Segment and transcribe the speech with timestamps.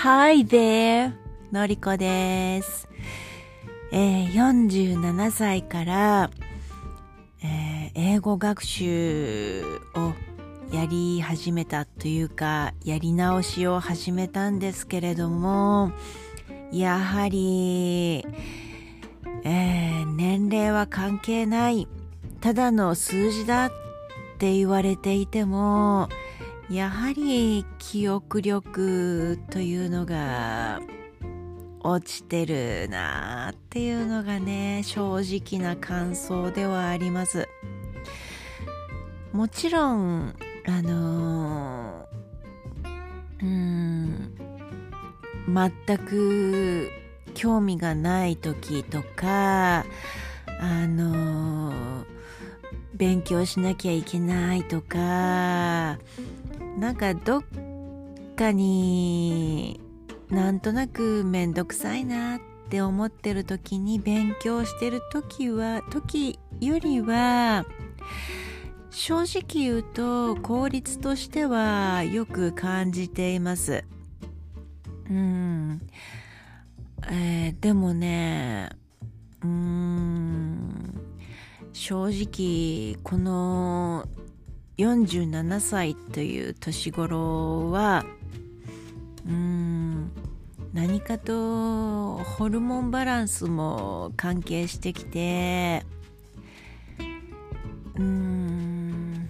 [0.00, 1.12] Hi there!
[1.50, 2.88] のりこです。
[3.90, 6.30] えー47歳から、
[7.42, 9.64] えー英語学習
[9.96, 10.12] を
[10.72, 15.90] やり始めたというか、やり直しを始めたんですけれども、
[16.70, 18.24] やはり、
[19.42, 21.88] えー年齢は関係ない、
[22.40, 23.72] ただの数字だっ
[24.38, 26.08] て言われていても、
[26.70, 30.80] やはり記憶力というのが
[31.80, 37.48] 落ちてるなっていうのがね正直な感想ではあります。
[39.32, 40.34] もちろん
[40.66, 44.34] あのーうん
[45.46, 46.90] 全く
[47.34, 49.86] 興味がない時とか
[50.60, 52.17] あのー
[52.98, 54.98] 勉強しなきゃいけないとか
[56.78, 57.42] なんかどっ
[58.36, 59.80] かに
[60.30, 67.64] なんとなくめんどくさいなって思ってる時に勉強してる時は時よりは
[68.90, 73.84] 正直言うと効率としてはよく感じています。
[75.08, 75.80] うん、
[77.10, 78.70] えーでもね
[79.42, 80.37] うーん。
[81.78, 84.04] 正直この
[84.78, 88.04] 47歳という年頃は
[89.24, 90.10] うーん
[90.74, 95.86] 何かとホルモンバランスも関係してきて
[97.94, 99.28] うーんなん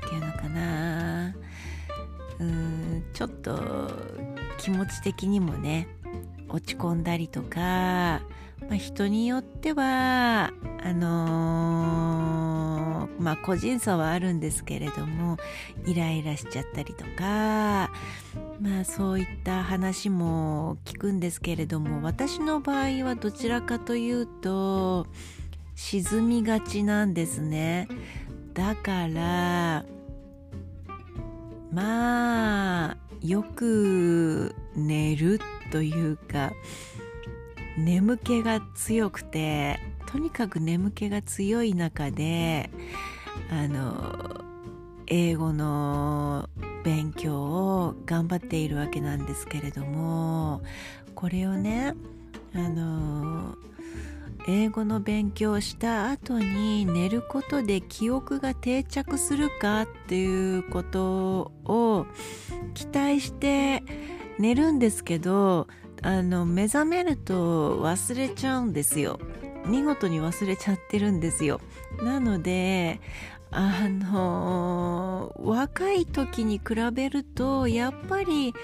[0.00, 1.28] ていうのかな。
[1.28, 3.88] うーんちょっと
[4.58, 5.86] 気持ち的にもね
[6.52, 8.22] 落ち込んだりとか、ま
[8.72, 10.52] あ、人によっては
[10.84, 12.72] あのー
[13.22, 15.38] まあ個人差はあるんですけれども
[15.86, 17.90] イライラしちゃったりとか
[18.60, 25.06] まあそういった話も聞くんですけれども私の場合はどちらかというと
[25.76, 27.88] 沈みがちなんですね。
[28.52, 29.84] だから
[31.72, 35.40] まあよく寝る
[35.72, 36.52] というか
[37.78, 42.70] 眠気が強くてとにかく眠気が強い中で
[43.50, 44.44] あの
[45.06, 46.50] 英語の
[46.84, 50.62] 勉強を頑張っているわけなんですけれども
[51.14, 51.94] これをね
[52.54, 53.56] あの
[54.46, 62.06] 英語の勉強をした後に寝ることで記憶が定着するかっていうことを
[62.74, 63.82] 期待して
[64.38, 65.68] 寝るんですけど
[66.02, 69.18] あの目覚めると忘れちゃうんですよ。
[69.66, 71.60] 見事に忘れちゃってるんですよ。
[72.02, 73.00] なので
[73.52, 78.54] あの若い時に比べるとやっぱり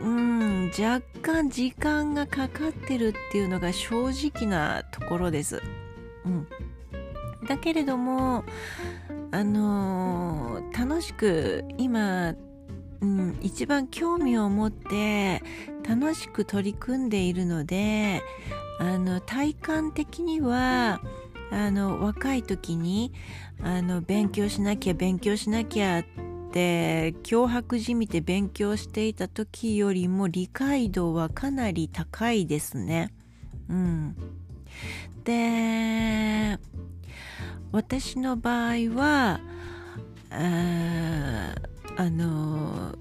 [0.00, 5.62] うん若干時間がかかってるっていうのが正直なところです、
[6.24, 6.48] うん、
[7.46, 8.44] だけれども
[9.30, 12.34] あの楽しく今
[13.00, 15.42] うん、一番興味を持って
[15.88, 18.22] 楽しく取り組んでいるので
[18.80, 21.00] あの体感的には
[21.50, 23.12] あの若い時に
[23.62, 26.04] あの勉強しなきゃ勉強しなきゃっ
[26.52, 33.12] て脅迫じみて勉強していた時よりも理解度はかなり高いですね。
[33.68, 34.16] うん、
[35.24, 36.58] で
[37.70, 39.40] 私の場合は
[40.30, 41.54] あ
[41.98, 42.94] あの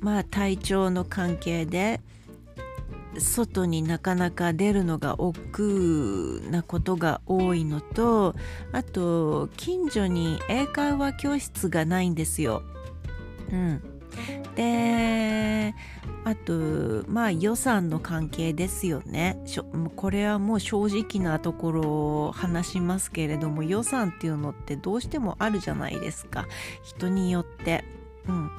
[0.00, 2.00] まあ体調の関係で
[3.16, 8.34] 外になかなか出るのが億劫なことが多いのと
[8.72, 12.62] あと近所に英会話教室がないんですよ。
[13.52, 13.82] うん、
[14.56, 15.72] で
[16.24, 19.38] あとまあ予算の関係ですよね
[19.94, 21.82] これはもう正直なところ
[22.26, 26.46] を話しますけれども予算っていうのってどうしてもあるじゃないですか
[26.82, 27.99] 人によって。
[28.30, 28.50] うん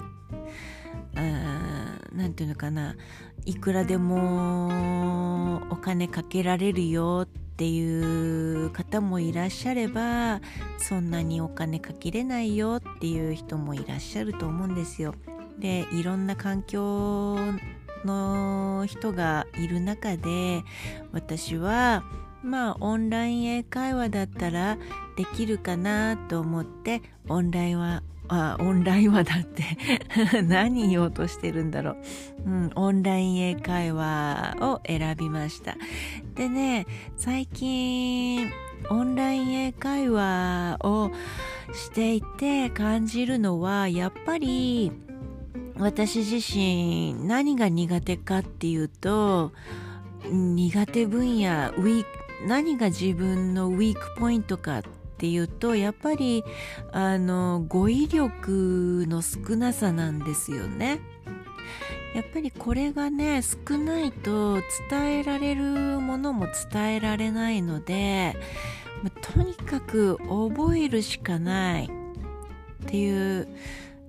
[2.13, 2.95] 何ていうのかな
[3.45, 10.41] いくらでもお金かけられるよっていう方もいらっしゃれば
[10.77, 15.15] そんなにお金かけれないよっていう人もいらっしゃると思うんですよ。
[15.59, 17.37] でいろんな環境
[18.03, 20.63] の人がいる中で
[21.11, 22.03] 私は
[22.43, 24.77] まあオンライン英会話だったら
[25.15, 28.01] できるかなと思ってオンラインは
[28.33, 29.63] あオンラインはだって
[30.41, 31.97] 何言おうとしてるんだろう、
[32.45, 35.75] うん、オンライン英会話を選びました。
[36.35, 36.87] でね
[37.17, 38.49] 最近
[38.89, 41.11] オンライン英会話を
[41.73, 44.93] していて感じるのはやっぱり
[45.77, 49.51] 私自身何が苦手かっていうと
[50.29, 52.07] 苦手分野ウィーク
[52.47, 54.81] 何が自分のウィークポイントかっ
[55.21, 56.43] ていうとやっぱり
[56.91, 60.99] あの語彙力の少なさなんですよね。
[62.15, 64.55] やっぱりこれがね少ないと
[64.89, 65.63] 伝えられる
[65.99, 68.35] ものも伝えられないので
[69.21, 73.47] とにかく覚えるしかないっていう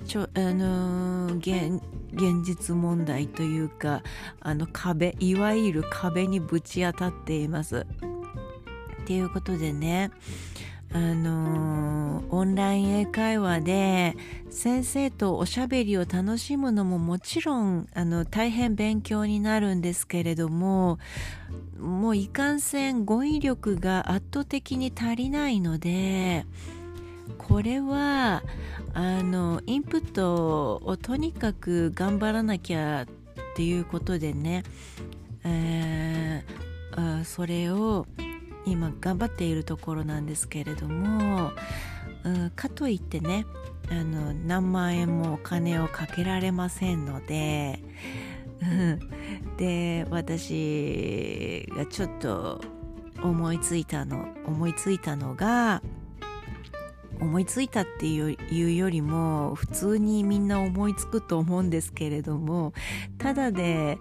[0.07, 1.83] ちょあの現
[2.15, 4.03] 現実問題というか
[4.41, 7.87] あの壁いわゆる壁にぶち当たっています。
[9.03, 10.11] っていうことでね
[10.95, 14.17] あのオンライン英会話で
[14.51, 20.99] 先生とおしゃべりを楽しむのももちろんあの大変勉強になるんですけれども
[21.79, 26.45] もういかんせん語彙力が圧倒的に足りないので
[27.39, 28.43] これは
[28.95, 33.07] あのインプットをとにかく頑張らなきゃ
[33.53, 34.63] っていうことでね、
[35.45, 38.07] えー、それを
[38.67, 41.53] 今頑張っているところなんですけれども、
[42.25, 43.47] うん、かといってね
[43.91, 47.83] あの何万円もお金をかけられませんので、
[49.59, 52.61] で私がちょっと
[53.23, 55.83] 思いついたの思いついたのが
[57.21, 62.73] 思いついたっていうよりも普通にみんな思いつくと思うんですけれども
[63.19, 63.99] ただで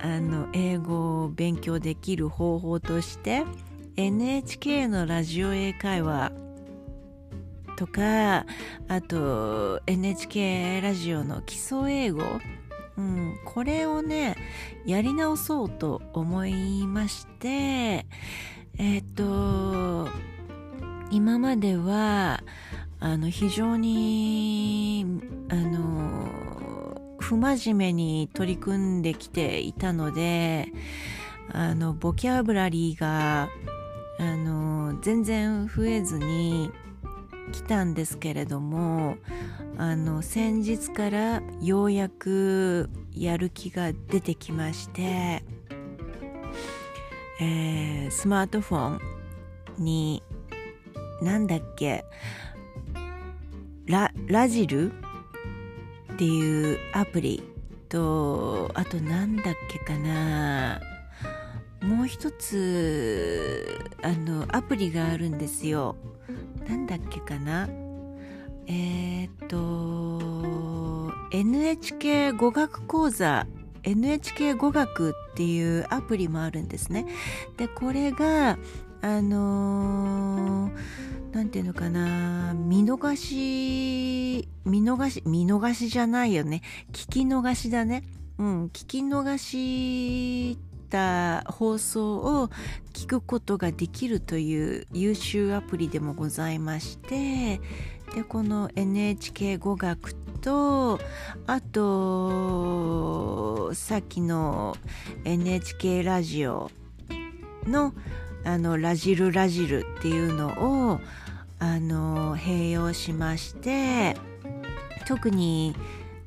[0.00, 3.44] あの英語を勉強できる方法として
[3.96, 6.30] NHK のラジオ英会話
[7.76, 8.44] とか
[8.88, 12.22] あと NHK ラジオの基礎英語、
[12.98, 14.36] うん、これをね
[14.84, 18.04] やり直そうと思いまして
[18.78, 20.08] えっ、と
[21.10, 22.42] 今までは
[23.00, 25.06] あの非常に
[25.48, 30.68] あの不真面目に取り組んできていたので
[31.50, 33.48] あのボキャブラリーが
[34.18, 36.70] あの全然増えずに
[37.52, 39.16] 来たんですけれども
[39.78, 45.42] あの先日からようやくやる気が出てきまして、
[47.40, 49.00] えー、スマートフォン
[49.78, 50.22] に
[51.22, 52.04] なんだっけ
[53.86, 57.42] ララジルっていうアプリ
[57.88, 60.95] とあとなんだっけかな。
[61.86, 65.96] もう一つあのアプリがあるんですよ。
[66.68, 67.68] なんだっけかな？
[68.66, 73.46] えー、っと NHK 語学講座。
[73.84, 77.06] NHK 語学っていうアプリもあるんですね。
[77.56, 78.58] でこれが
[79.00, 80.72] あの
[81.30, 82.52] 何、ー、て言うのかな？
[82.54, 86.62] 見逃し見逃し見逃しじゃないよね。
[86.92, 88.02] 聞き逃しだね。
[88.38, 92.48] うん聞き逃した放送を
[92.92, 97.60] 聞くことができるという優秀アプリでもございまして
[98.14, 100.98] でこの NHK 語学と
[101.46, 104.76] あとさっきの
[105.24, 106.70] NHK ラジオ
[107.66, 107.92] の
[108.44, 111.00] あのラジルラジルっていうのを
[111.58, 114.16] あの併用しまして
[115.08, 115.74] 特に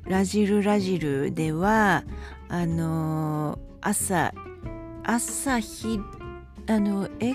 [0.04, 2.04] ラジルラジルでは
[2.48, 4.34] あの朝
[5.04, 6.00] 朝日
[6.68, 7.32] あのえ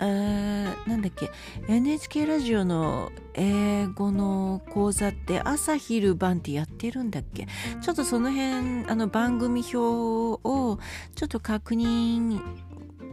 [0.00, 0.04] あ
[0.86, 1.30] なんだっけ
[1.68, 7.46] NHK ラジオの英語の講座って朝昼晩ってやってるんだっけ？
[7.82, 10.78] ちょっとその辺あの番組表を
[11.16, 12.40] ちょっと確認、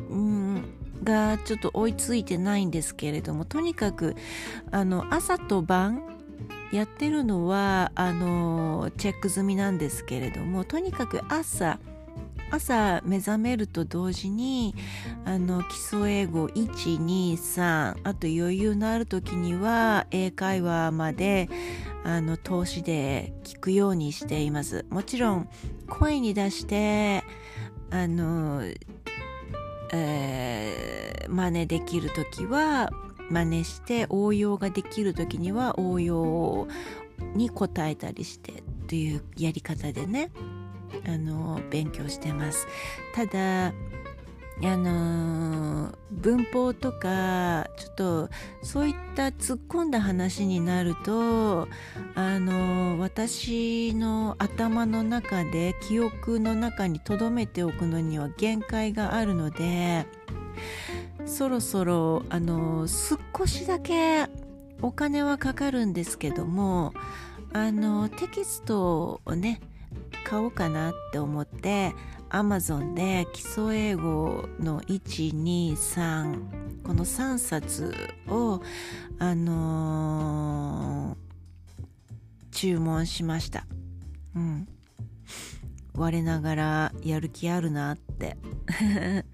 [0.09, 0.63] うん、
[1.03, 4.15] がちょっと追いついてないんですけれどもとにかく
[4.71, 6.03] あの朝と晩
[6.71, 11.79] やってるのはあのチェック済みなんですけれどもとにかく朝
[12.51, 14.75] 朝目覚めると同時に
[15.25, 21.49] あの基礎英語123あと余裕のある時には英会話まで
[22.03, 24.85] あの投資で聞くようにしています。
[24.89, 25.49] もちろん
[25.89, 27.23] 声に出して
[27.89, 28.61] あの、
[29.91, 32.89] えー、真似できる時は
[33.29, 36.67] 真似して応用ができる時には応用
[37.33, 40.29] に答えたりしてというやり方でね。
[41.05, 42.67] あの勉強してます。
[43.13, 43.73] ただ
[44.63, 48.29] あの文法とかちょっと
[48.63, 51.67] そういった突っ込んだ話になると
[52.15, 60.05] あの私の頭の中で記憶の中に留めておくのには限界があるので
[61.25, 64.27] そろそろあの少しだけ
[64.81, 66.93] お金はかかるんですけども
[67.51, 69.59] あのテキストをね
[70.23, 71.93] 買おうかなって思って
[72.29, 77.93] Amazon で基礎英語の123この3冊
[78.27, 78.61] を
[79.17, 83.65] あのー、注文しました。
[84.35, 84.67] うん。
[85.95, 88.37] 我ながらやる気あるなって。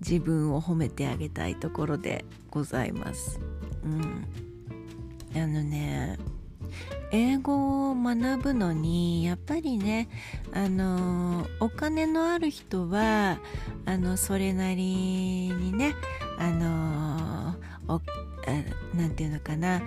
[0.00, 3.38] 自分を褒めてあげたいところでございます。
[3.84, 4.26] うん。
[5.34, 6.18] あのね
[7.12, 10.08] 英語を学ぶのにやっぱりね
[10.52, 13.38] あのお金のある人は
[13.84, 14.82] あのそれなり
[15.50, 15.94] にね
[16.38, 17.56] あの
[17.88, 18.00] お
[18.96, 19.82] なんていうのかな、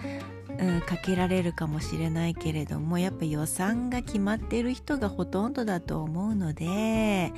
[0.59, 7.31] うん、かけられるかもしれないけれどもやっぱ予算が決まってる人がほとんどだと思うので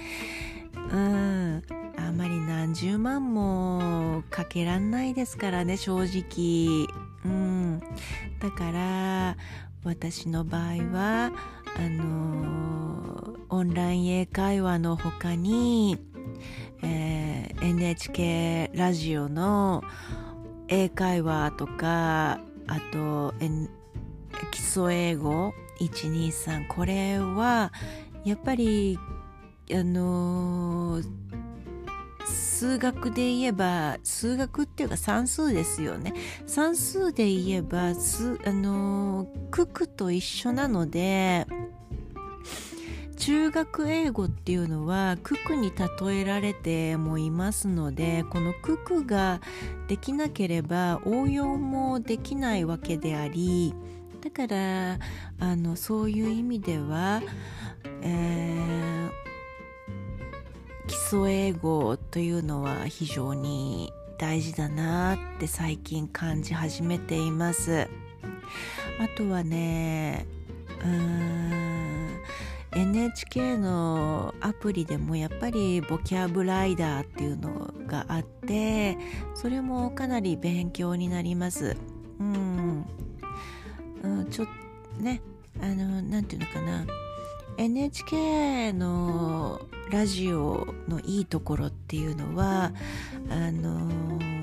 [0.92, 1.64] うん
[1.98, 7.05] あまり何十万もかけらんないですからね正直。
[7.26, 7.80] うん。
[8.40, 9.38] だから
[9.84, 11.32] 私の場合は
[11.78, 15.98] あのオンライン英会話の他に、
[16.84, 19.84] えー、NHK ラジオの
[20.68, 23.70] 英会話とかあと、N、
[24.52, 27.72] 基礎英語123これは
[28.24, 28.98] やっぱり
[29.72, 31.25] あのー
[32.26, 36.14] 数学で言えば数学っていうか算数ですよね。
[36.46, 41.48] 算数で言えばすあの九九と一緒なので
[43.18, 49.42] 中学英語っていうのは九九に例えられてもいますのでこの九九が
[49.88, 53.74] できなければ応用もできないわけであり
[54.22, 55.00] だから
[55.40, 57.22] あのそういう意味では、
[58.02, 59.35] えー
[60.88, 67.88] 基礎英語というのは非常に大事だなって最近感じ始めています。
[69.00, 70.26] あとはね
[70.82, 71.76] うーん
[72.76, 78.98] NHK のアプリでもやっぱりボキャブライダーっていうのがあって
[79.34, 81.76] それもかなり勉強になります。
[82.20, 82.86] うん、
[84.04, 84.48] うん、ちょっ
[84.98, 85.22] とね
[85.62, 87.05] あの何て言うのかな。
[87.58, 92.74] NHK のラジオのいいところっていうのは
[93.30, 93.88] あの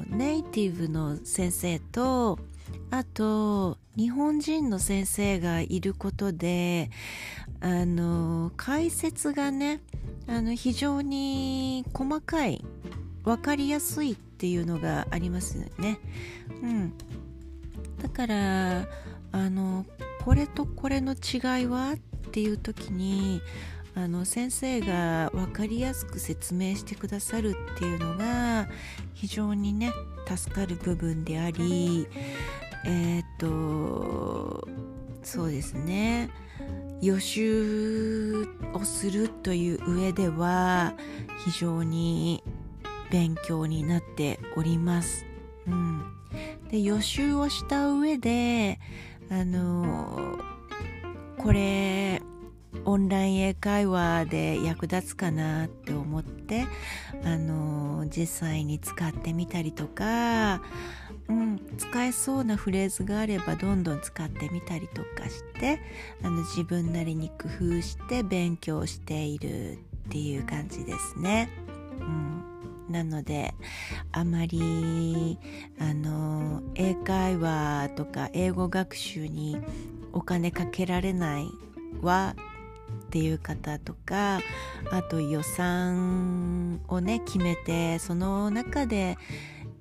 [0.09, 2.39] ネイティブの先生と
[2.91, 6.91] あと日本人の先生がいることで
[7.61, 9.81] あの解説がね
[10.27, 12.65] あの非常に細かい
[13.25, 15.99] 分かりやすいっていうのがありますよね。
[16.63, 16.93] うん、
[18.03, 18.89] だから
[19.33, 19.87] あの
[20.25, 23.43] これとこれの違いはっていう時に
[23.95, 28.69] あの先生が分かりやすく説明してくださるっていうのが
[29.13, 29.93] 非常にね
[30.35, 32.09] 助かる部分であり
[32.87, 34.67] えー、っと
[35.23, 36.31] そうですね
[37.03, 40.95] 予習をするという上では
[41.45, 42.43] 非常に
[43.11, 45.27] 勉強になっております。
[45.67, 46.03] うん、
[46.71, 48.81] で予習をした上で
[49.31, 50.39] あの
[51.43, 52.23] これ
[52.85, 56.67] オンライン英会話で役立つかなって思って
[57.25, 60.63] あの実際に使ってみたりとか、
[61.29, 65.81] うん、使えそうなフレーズがあればどんどん使ってみたりとかして
[66.23, 69.77] あの自分なりに工夫して勉強しているっ
[70.11, 71.51] ていう感じですね。
[72.01, 72.33] うん
[72.89, 73.55] なので
[74.13, 75.39] あまり
[75.81, 79.57] あの英会話とか英語学習に
[80.13, 81.49] お金かけられない
[82.01, 82.35] は
[83.07, 84.41] っていう方とか
[84.91, 89.17] あと予算をね決めてその中で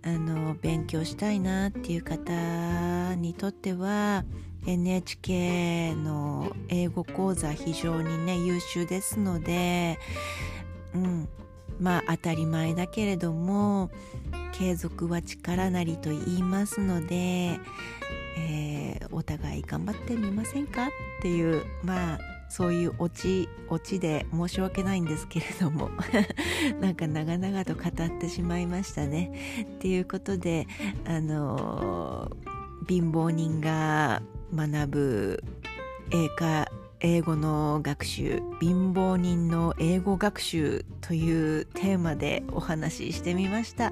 [0.04, 4.26] あの勉強したいなっていう方にとっては
[4.66, 9.98] NHK の英語講座非常にね優秀ですので、
[10.94, 11.30] うん、
[11.80, 13.92] まあ当たり前だけれども
[14.54, 17.60] 継続は力なりと言いますので、
[18.38, 20.90] えー、お互い頑張ってみませんかっ
[21.22, 22.20] ていうまあ
[22.50, 25.90] そういうオチオチで申し訳ないんですけれども
[26.82, 29.32] なんか長々と語ってしまいましたね。
[29.64, 30.68] っていうことで
[31.06, 32.30] あの
[32.90, 34.22] 貧乏人が
[34.54, 35.44] 学ぶ
[36.12, 36.68] 英会
[37.02, 43.92] 英語の学習貧乏人の英語学習というテーマでお話ししてみました。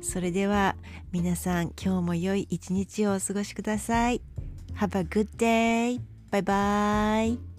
[0.00, 0.76] それでは
[1.12, 4.22] 皆さん今日も良い一日をお過ごしください。
[4.76, 6.00] Have a good day!
[6.30, 7.57] バイバイ